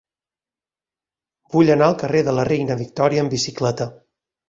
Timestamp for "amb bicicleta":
3.27-3.93